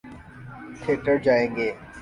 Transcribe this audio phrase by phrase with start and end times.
[0.81, 1.71] Theatre جائیں گے۔